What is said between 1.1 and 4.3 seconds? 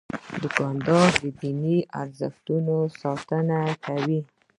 د دیني ارزښتونو ساتنه کوي.